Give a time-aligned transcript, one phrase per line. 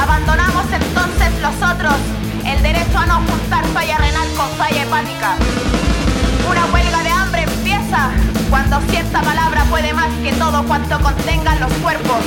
[0.00, 1.94] Abandonamos entonces los otros
[2.46, 4.01] el derecho a no juntar falla
[4.62, 5.34] falla hepática.
[6.48, 8.10] Una huelga de hambre empieza
[8.48, 12.22] cuando cierta palabra puede más que todo cuanto contengan los cuerpos.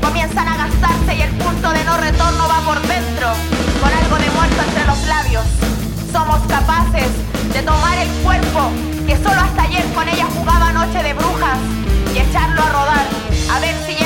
[0.00, 3.28] Comienzan a gastarse y el punto de no retorno va por dentro,
[3.82, 5.44] con algo de muerto entre los labios.
[6.10, 7.10] Somos capaces
[7.52, 8.70] de tomar el cuerpo
[9.06, 11.58] que solo hasta ayer con ella jugaba noche de brujas
[12.14, 13.06] y echarlo a rodar,
[13.52, 14.01] a ver si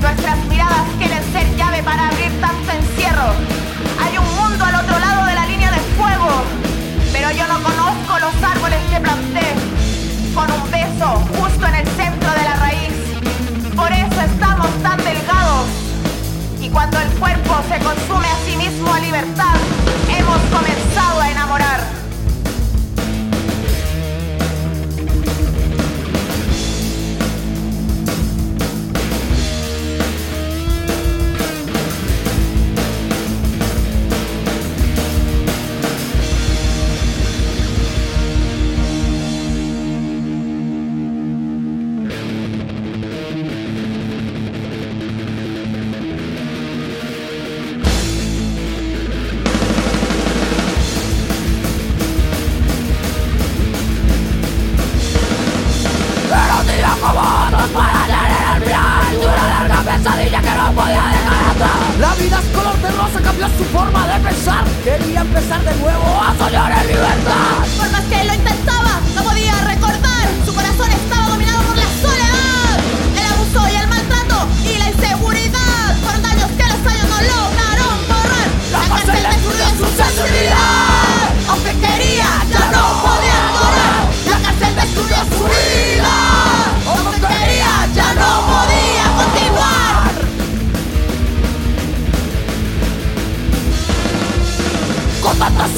[0.00, 3.32] nuestras miradas quieren ser llave para abrir tanto encierro.
[4.00, 6.28] Hay un mundo al otro lado de la línea de fuego,
[7.12, 9.46] pero yo no conozco los árboles que planté.
[10.34, 12.92] Con un beso justo en el centro de la raíz.
[13.74, 15.66] Por eso estamos tan delgados.
[16.60, 19.56] Y cuando el cuerpo se consume a sí mismo a libertad,
[20.08, 20.67] hemos comenzado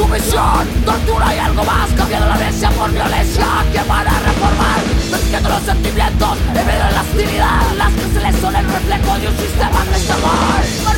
[0.00, 4.80] sumisión, tortura y algo más Cambiando la violencia por violencia ¿Quién van a reformar?
[5.10, 9.36] Mezclando los sentimientos En medio de la hostilidad Las cárceles son el reflejo de un
[9.36, 10.89] sistema que está mal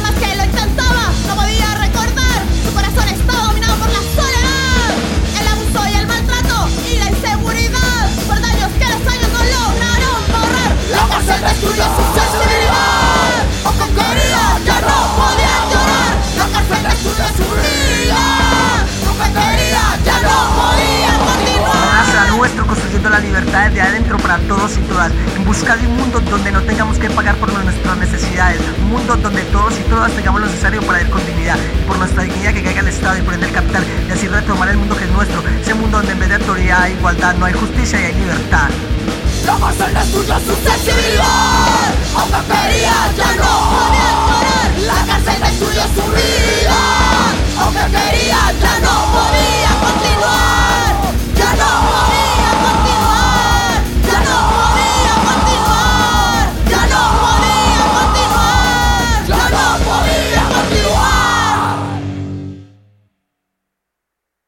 [23.13, 26.63] la libertad desde adentro para todos y todas, en busca de un mundo donde no
[26.63, 30.81] tengamos que pagar por nuestras necesidades, un mundo donde todos y todas tengamos lo necesario
[30.83, 33.49] para ir con dignidad, y por nuestra dignidad que caiga el Estado y por ende
[33.49, 36.31] el capital, y así retomar el mundo que es nuestro, ese mundo donde en vez
[36.31, 38.71] de autoridad hay igualdad, no hay justicia y hay libertad.
[39.93, 40.55] Destruyó su